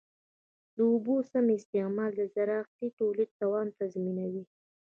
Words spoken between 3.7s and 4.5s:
تضمینوي.